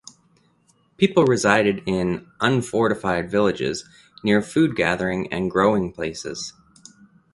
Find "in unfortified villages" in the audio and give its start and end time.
1.85-3.87